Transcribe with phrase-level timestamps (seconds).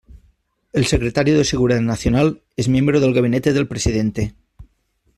[0.73, 4.33] El Secretario de Seguridad Nacional es miembro del gabinete del Presidente.